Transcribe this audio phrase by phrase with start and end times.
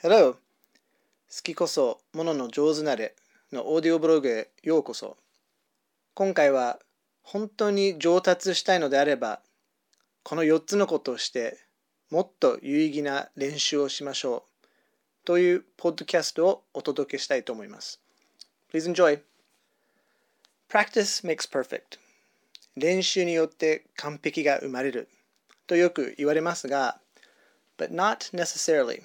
[0.00, 0.34] Hello!
[0.34, 0.38] 好
[1.42, 3.16] きこそものの上手なれ
[3.50, 5.16] のオーディオブログへようこそ。
[6.14, 6.78] 今回は
[7.24, 9.40] 本当に上達したいのであれば、
[10.22, 11.58] この4つのことをして
[12.12, 14.66] もっと有意義な練習をしましょう
[15.24, 18.00] というポッドキャストをお届けしたいと思います。
[18.72, 19.20] Please enjoy!
[20.68, 21.98] Practice makes perfect.
[22.76, 25.08] 練習によって完璧が生まれる
[25.66, 27.00] とよく言われますが、
[27.76, 29.02] but not necessarily.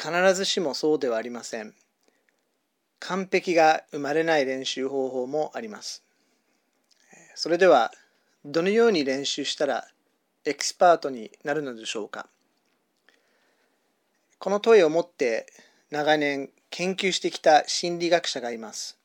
[0.00, 1.74] 必ずしもそうではありません。
[3.00, 6.02] 完璧が生まれない練習方法もあります。
[7.34, 7.92] それでは、
[8.44, 9.88] どのように練習したら
[10.44, 12.28] エキスパートになるのでしょうか？
[14.38, 15.46] この問いを持って
[15.90, 18.96] 長年研究してきた心理学者がいます。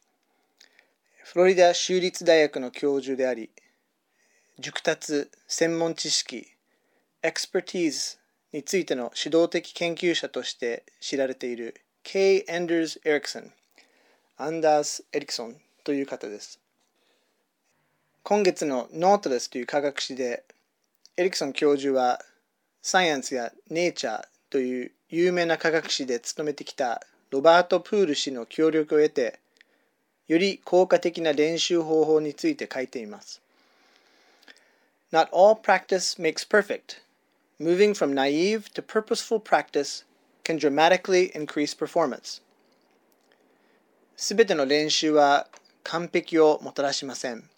[1.23, 3.49] フロリダ州立大学の教授であり、
[4.59, 6.47] 熟達、専門知識、
[7.23, 8.17] expertise
[8.53, 12.45] についての指導的研究者として知られている K.
[12.47, 13.51] エンダース・エリクソン、
[14.37, 16.59] アンダース・エリクソンという方です。
[18.21, 20.43] 今月の Nautilus という科学誌で
[21.17, 22.21] エリクソン教授は
[22.81, 29.39] サイエンスやネイチャーという有名な科学誌で勤めてきたロバート・プール氏の協力を得て
[30.27, 33.41] より効果的な練習方法について書いています。
[35.11, 37.02] Not all practice makes perfect.
[37.59, 40.03] Moving from naive to purposeful practice
[40.43, 42.41] can dramatically increase performance.
[44.15, 45.47] すべての練習は
[45.83, 47.49] 完璧をもたらしません。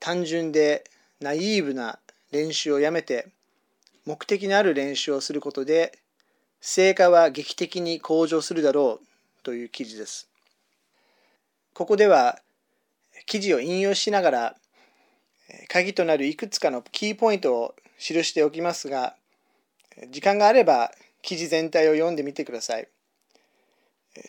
[0.00, 0.84] 単純で
[1.20, 1.98] ナイーブな
[2.30, 3.28] 練習をやめて
[4.04, 5.98] 目的のある練習をすることで
[6.60, 9.06] 成果は劇的に向上するだろう
[9.42, 10.28] という記事です。
[11.74, 12.38] ここでは
[13.26, 14.56] 記事を引用しながら
[15.68, 19.16] 鍵となるいくつかのキーポイントを記しておきますが、
[20.10, 22.88] 時間があれば記事全体を読んでみてください。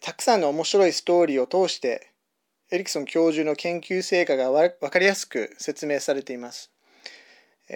[0.02, 2.12] たくさんの面白いストーリーを通して、
[2.72, 6.72] エリクソン教授の研究成果が分かりやすく説明されています。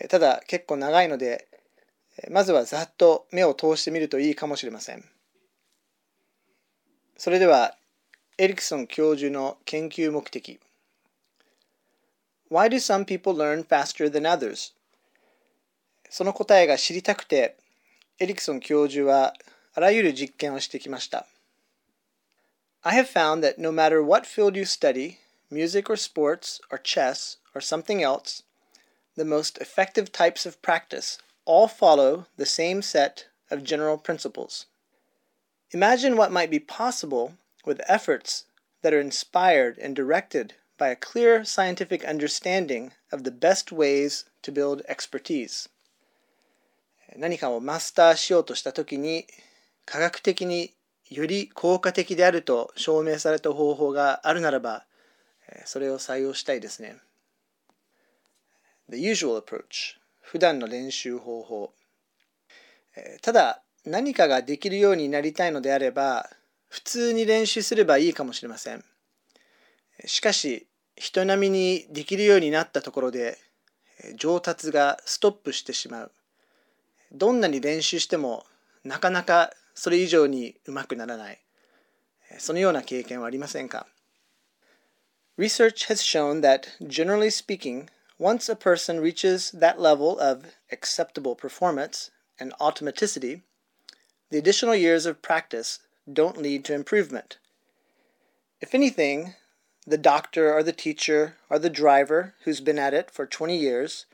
[0.10, 1.48] ただ結構長いので、
[2.30, 5.04] まずはざっと目を通してみるといいかもしれません。
[7.18, 7.78] それでは、
[8.38, 10.60] エリクソン教授の研究目的。
[12.50, 14.74] Why do some people learn faster than others?
[16.13, 17.57] その答えが知りたくて、
[18.19, 19.35] エリクソン教授は
[19.75, 21.27] あらゆる実験をしてきました。
[22.83, 25.19] I have found that no matter what field you study,
[25.51, 28.43] music or sports or chess or something else,
[29.17, 34.67] the most effective types of practice all follow the same set of general principles.
[35.73, 38.45] Imagine what might be possible with efforts
[38.83, 44.53] that are inspired and directed by a clear scientific understanding of the best ways to
[44.53, 45.69] build expertise.
[47.18, 49.26] 何かをマスターしようとした時に
[49.86, 50.74] 科学的に
[51.10, 54.86] より効果的であると証明された方法があるならば
[55.66, 56.98] それを採用したいですね。
[58.90, 61.74] The usual approach 普段の練習方法
[63.22, 66.30] ただ何かができるようになりたいのであれば
[66.70, 68.84] 普通に練習すればいいかもしれません。
[70.06, 73.38] しかし人並みにできるようになったところで
[74.16, 76.12] 上達がストップしてしまう。
[77.13, 78.45] どんなに練習しても
[78.85, 81.41] なかなかそれ以上にうまくならない。
[82.39, 83.87] そのような経験はありませんか
[85.39, 87.89] Research has shown that, generally speaking,
[88.19, 92.11] once a person reaches that level of acceptable performance
[92.41, 93.43] and automaticity,
[94.31, 95.79] the additional years of practice
[96.13, 97.39] don't lead to improvement.
[98.61, 99.35] If anything,
[99.87, 104.07] the doctor or the teacher or the driver who's been at it for 20 years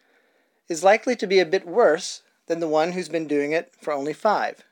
[0.68, 3.92] is likely to be a bit worse than the one who's been doing it for
[3.92, 4.64] only five.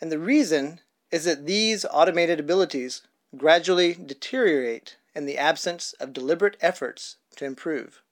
[0.00, 0.80] And the reason
[1.10, 3.02] is that these automated abilities
[3.36, 8.02] gradually deteriorate in the absence of deliberate efforts to improve.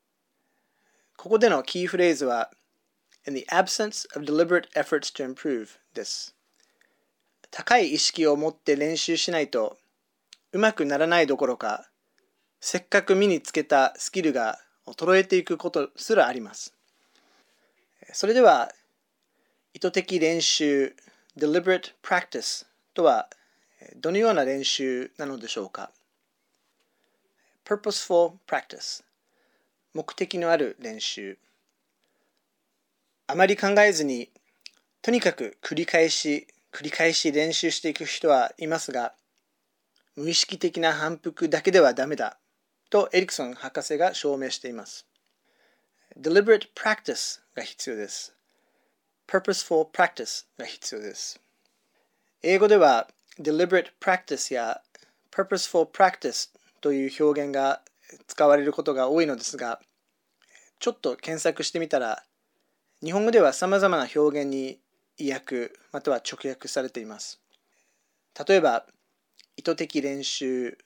[1.17, 2.51] ここでのキーフレーズは
[3.27, 6.35] in the absence of deliberate efforts to improve です。
[7.51, 9.79] 高い意識を持って練習しないと
[10.53, 11.89] うまくならないどころか
[12.61, 16.75] せっかく身につけたスキルが衰えていくことすらあります。
[18.14, 18.72] それでは
[19.74, 20.96] 意図的練習
[21.38, 23.30] deliberate practice とは
[23.98, 25.92] どのような練習なのでしょうか
[27.66, 29.04] ？purposeful practice
[29.94, 31.38] 目的のある練習。
[33.28, 34.30] あまり考えずに
[35.02, 39.14] とにかく繰り返し繰り返し練習していく人はいますが
[40.18, 42.38] 無意識的な反復だけではダメだ
[42.90, 45.06] とエリクソン博士が証明しています。
[46.20, 48.36] Deliberate practice が必要です。
[49.28, 51.40] purposeful practice が必要です。
[52.44, 53.08] 英語では
[53.40, 54.82] deliberate practice や
[55.32, 56.50] purposeful practice
[56.82, 57.82] という表現が
[58.28, 59.80] 使われることが多いのですが、
[60.80, 62.24] ちょっと検索してみたら、
[63.04, 64.80] 日本語では様々な表現に
[65.18, 67.40] 意訳または直訳されています。
[68.48, 68.86] 例えば、
[69.56, 70.78] 意図的練習、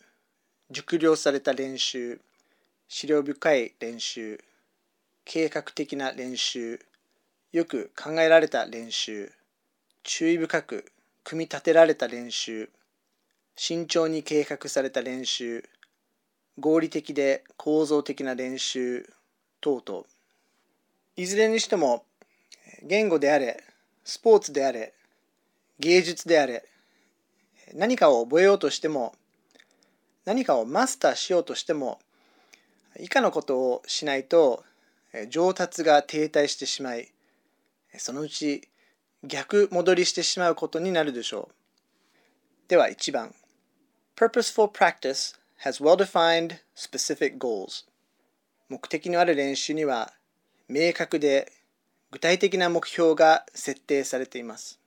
[0.69, 2.19] 熟慮された練習、
[2.87, 4.39] 資料深い練習、
[5.27, 6.79] 計画的な練習、
[7.51, 9.31] よく考えられた練習、
[10.03, 10.85] 注意深く
[11.23, 12.69] 組み立てられた練習、
[13.55, 15.67] 慎重に計画された練習、
[16.59, 19.11] 合理的で構造的な練習
[19.61, 20.03] 等々。
[21.15, 22.05] いずれにしても、
[22.83, 23.63] 言語であれ、
[24.03, 24.93] スポーツであれ、
[25.79, 26.63] 芸術であれ、
[27.73, 29.15] 何かを覚えようとしても、
[30.23, 31.99] 何かをマスターしようとしても、
[32.99, 34.63] 以下のことをしないと
[35.29, 37.11] 上達が停滞してしまい、
[37.97, 38.67] そのうち
[39.23, 41.55] 逆戻りしてしまうことになるでしょう。
[42.67, 43.33] では1番。
[44.15, 47.85] Purposeful practice has well-defined specific goals.
[48.69, 50.13] 目的のある練習には
[50.67, 51.51] 明確で
[52.11, 54.79] 具体的な目標が設定されています。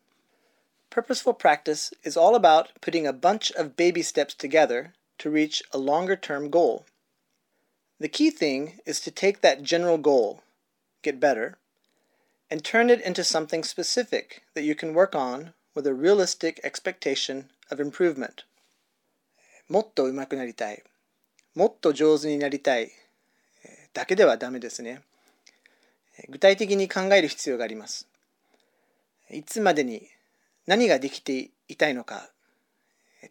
[0.90, 5.78] Purposeful practice is all about putting a bunch of baby steps together to reach a
[5.78, 6.84] longer term goal.
[8.00, 10.42] The key thing is to take that general goal,
[11.02, 11.58] get better,
[12.50, 17.46] and turn it into something specific that you can work on with a realistic expectation
[17.70, 18.44] of improvement.
[19.68, 20.82] もっと上手くなりたい。
[21.54, 22.90] もっと上手になりたい。
[23.92, 25.02] だけではダメですね。
[26.28, 28.06] 具体的に考える必要があります。
[29.30, 30.08] いつまでに
[30.66, 32.30] 何ができていたいのか、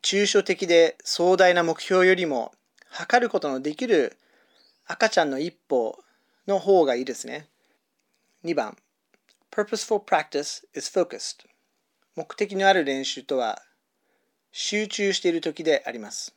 [0.03, 2.53] 抽象的で壮大な目標よりも
[2.89, 4.17] 測ることのできる
[4.89, 5.99] 赤ちゃんの一歩
[6.47, 7.47] の方がいいですね。
[8.45, 8.77] 2番
[9.51, 11.45] Purposeful practice is focused
[12.15, 13.61] 目的のある練習とは
[14.51, 16.33] 集中している時であります。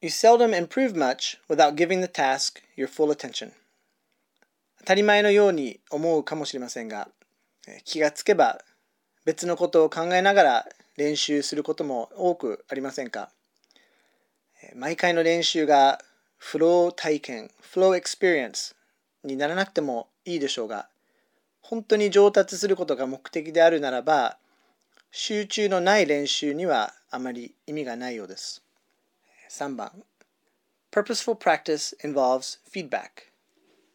[0.00, 3.50] You seldom improve much without giving the task your full attention.
[4.78, 7.08] 当たり前のように思うかもしれませんが、
[7.84, 8.60] 気がつけば
[9.24, 10.66] 別のことを考えながら
[10.96, 13.30] 練習することも多くありませんか？
[14.76, 16.00] 毎回の練習が
[16.38, 18.74] フロー体験、 flow experience
[19.24, 20.88] にならなくてもいいでしょうが、
[21.60, 24.38] 本当に上達することが目的であるならば、
[25.10, 28.62] 集中のない練習にはあまり意味がないようです。
[29.50, 30.04] 3番
[30.90, 33.28] Purposeful practice involves feedback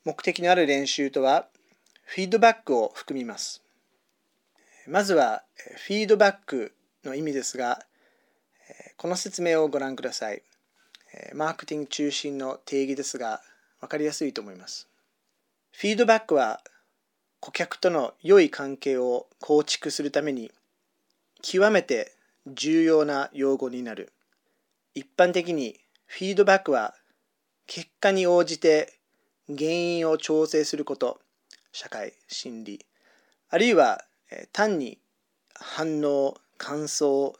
[0.04, 1.48] 目的のある練習とは
[2.04, 3.64] フィードバックを含みます。
[4.88, 5.44] まずは
[5.88, 6.74] フィードバック
[7.04, 7.86] の意味ですが、
[8.98, 10.44] この説明をご覧ください。
[11.34, 13.42] マーケティング中心の定義ですが、
[13.82, 14.88] 分かりやすいと思います。
[15.72, 16.62] フィードバックは
[17.40, 20.52] 顧客との良い関係を構築するために
[21.42, 22.14] 極めて
[22.48, 24.14] 重要な用語になる。
[24.96, 26.94] 一般的にフィードバックは
[27.68, 29.00] 結果に応じて
[29.48, 31.20] 原因を調整すること、
[31.72, 32.86] 社会、心理、
[33.50, 34.06] あるいは
[34.52, 35.00] 単に
[35.56, 37.36] 反応、感想、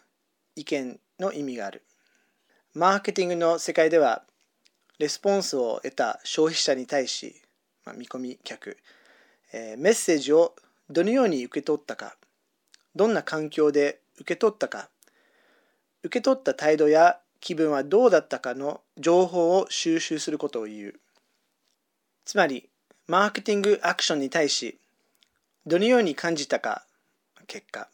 [0.56, 1.82] 意見の意味がある。
[2.76, 4.24] マーケティングの世界では
[4.98, 7.36] レスポンスを得た消費者に対し、
[7.86, 8.78] まあ、見込み客、
[9.52, 10.56] えー、メッセージを
[10.90, 12.16] どのように受け取ったか
[12.96, 14.90] どんな環境で受け取ったか
[16.02, 20.96] 受け取った態度や気分はどうだったかの情報を収集することを言う。
[22.26, 22.70] つまり
[23.06, 24.80] マーケティングアクションに対し
[25.68, 26.86] どのように感じたか
[27.46, 27.88] 結果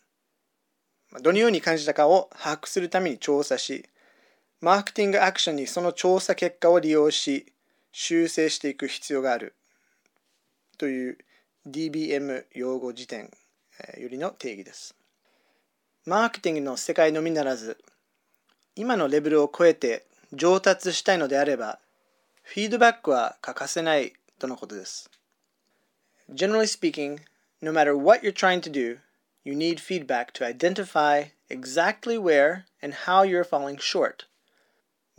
[1.21, 3.89] どのように感じたかを把握するために調査し
[4.61, 7.53] マーケティングアクションにその調査結果を利用し
[7.93, 9.55] 修正していく必要がある
[10.77, 11.17] という
[11.67, 13.31] DBM 用語辞典
[13.97, 14.95] よりの定義です。
[16.05, 17.77] マーケティングの世界のみならず、
[18.75, 21.79] 今のレベルを超えて上達したいのであれば、
[22.43, 25.09] フィードバックは欠かせないとのことです。
[26.33, 27.19] Generally speaking,
[27.61, 28.99] no matter what you're trying to do,
[29.43, 34.28] you need feedback to identify exactly where and how you're falling short.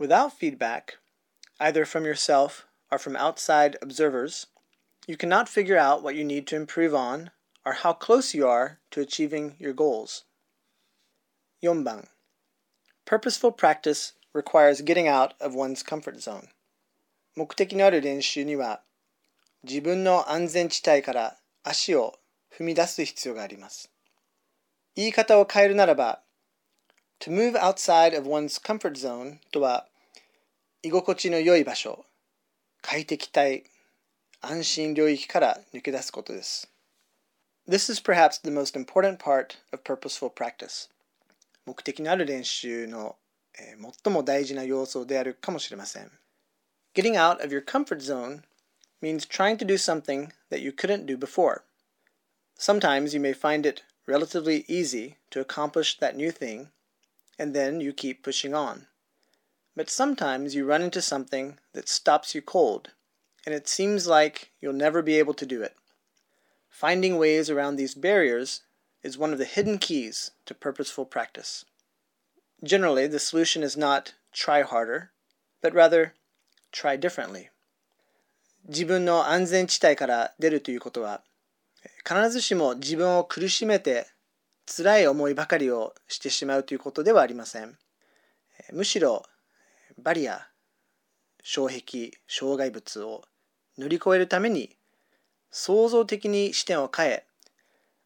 [0.00, 0.98] Without feedback,
[1.58, 4.46] either from yourself or from outside observers,
[5.06, 7.30] you cannot figure out what you need to improve on
[7.64, 10.24] or how close you are to achieving your goals.
[11.62, 12.08] 4番
[13.06, 16.48] Purposeful practice requires getting out of one's comfort zone.
[17.34, 18.82] 目的のある練習には
[19.62, 22.18] 自分の安全地帯から足を
[22.56, 23.90] 踏み出す必要があります。
[24.94, 26.20] 言い方を変えるならば、
[27.20, 29.86] to move outside of one's comfort zone とは
[30.82, 32.06] 居心地の良い場所、
[32.82, 33.64] 快適帯、
[34.40, 36.70] 安心領域から抜け出すことです。
[37.68, 40.88] This is perhaps the most important part of purposeful practice.
[41.64, 43.16] 目的のある練習の、
[43.58, 46.12] えー、最も大事な要素であるかもしれません。
[46.94, 48.44] Getting out of your comfort zone
[49.02, 51.62] means trying to do something that you couldn't do before.
[52.56, 56.68] Sometimes you may find it relatively easy to accomplish that new thing,
[57.38, 58.86] and then you keep pushing on.
[59.76, 62.92] But sometimes you run into something that stops you cold,
[63.44, 65.76] and it seems like you'll never be able to do it.
[66.70, 68.62] Finding ways around these barriers
[69.02, 71.64] is one of the hidden keys to purposeful practice.
[72.64, 75.10] Generally, the solution is not try harder,
[75.62, 76.14] but rather
[76.72, 77.50] try differently.
[78.68, 81.22] 自分の安全地帯から出るということは、
[82.04, 84.08] 必ずしも自分を苦しめて
[84.66, 87.78] 辛い思いばかりをしてしまうということではありません。
[88.72, 89.22] むしろ、
[89.97, 90.47] バリア、
[91.43, 93.23] 障壁、障害物を
[93.77, 94.75] 乗り越えるために
[95.49, 97.25] 創造的に視点を変え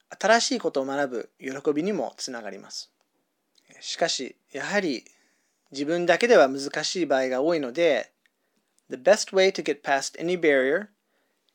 [0.10, 2.92] 新しいことを学ぶ喜びにもつながります
[3.82, 5.06] しかしやはり
[5.72, 8.12] 自分だけでは難しい場合が多いので
[8.90, 10.90] The best way to get past any barrier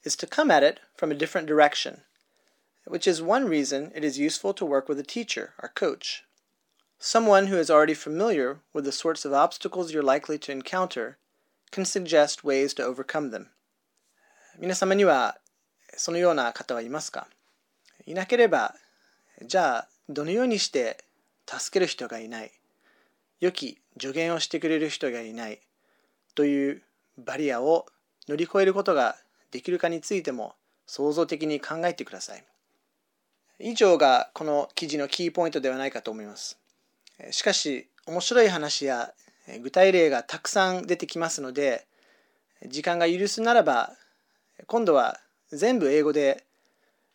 [0.04, 2.00] is to come at it from a different direction
[2.86, 6.24] which is one reason it is useful to work with a teacher or coach
[7.00, 11.16] someone who is already familiar with the sorts of obstacles you're likely to encounter
[11.72, 13.46] can suggest ways to overcome them
[14.58, 15.38] 皆様には
[15.96, 17.26] そのような方はいますか？
[18.06, 18.74] いなければ、
[19.42, 20.98] じゃあどのようにして
[21.46, 22.52] 助ける人がいない、
[23.40, 25.60] 良き助言をしてくれる人がいない？
[26.34, 26.82] という
[27.18, 27.86] バリアを
[28.28, 29.16] 乗り越えることが
[29.50, 30.54] できるかについても
[30.86, 32.44] 創造的に考えてください。
[33.58, 36.59] 以上がこの記事のキーポイントではないかと思います。
[37.30, 39.12] しかし面白い話や
[39.62, 41.86] 具体例がたくさん出てきますので
[42.66, 43.92] 時間が許すならば
[44.66, 45.18] 今度は
[45.50, 46.44] 全部英語で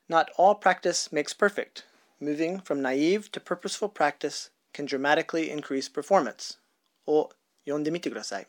[0.07, 1.83] Not all practice makes perfect.
[2.21, 6.59] Moving from naive to purposeful practice can dramatically increase performance
[7.07, 7.31] を
[7.63, 8.47] 読んでみてください。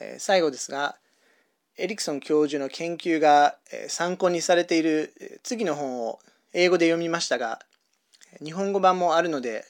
[0.00, 0.96] えー、最後ですが、
[1.78, 3.56] エリクソン教授の研究が
[3.88, 6.18] 参考にされている次の本を
[6.52, 7.60] 英語で読みましたが、
[8.44, 9.64] 日本語版もあるので、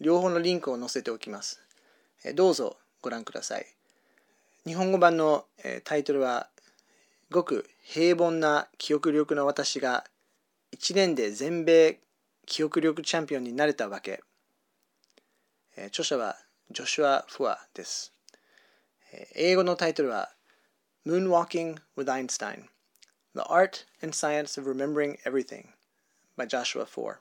[0.00, 1.60] 両方のリンクを載せておきます。
[2.34, 3.66] どうぞご覧ください。
[4.66, 5.44] 日本語版の
[5.84, 6.48] タイトルは
[7.30, 10.04] ごく平凡な記憶力の私が
[10.72, 12.00] 1年で全米
[12.46, 14.22] 記憶力チャンピオンになれたわけ。
[15.86, 16.36] 著者は
[16.70, 18.12] ジョシュア・フォアです。
[19.34, 20.30] 英語のタイトルは
[21.06, 22.64] Moonwalking with Einstein
[23.34, 25.66] The Art and Science of Remembering Everything
[26.36, 27.16] by Joshua Foer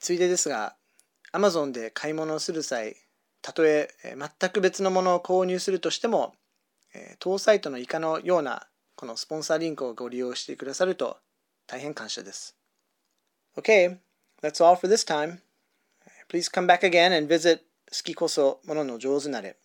[0.00, 0.76] ついでですが
[1.34, 2.94] アマゾンで買い物をする際
[3.42, 6.32] たとえ全く別のものを購入するとしても
[7.18, 11.16] 当サイトの以下のようなこのスポンサーリンクをご利用してくださると
[11.66, 12.56] 大変感謝です。
[13.56, 13.96] Okay,
[14.42, 15.38] that's all for this time.
[16.28, 17.58] Please come back again and visit
[17.90, 19.56] 好きこそものの上手なれ。